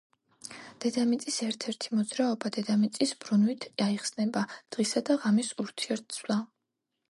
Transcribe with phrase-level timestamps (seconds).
[0.85, 2.51] დედამიწის ერთ-ერთი მოძრაობა.
[2.57, 4.45] დედამიწის ბრუნვით აიხსნება
[4.77, 6.43] დღისა და ღამის ურთიერთცვლა